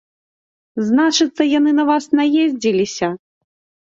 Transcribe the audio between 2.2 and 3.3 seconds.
наездзіліся?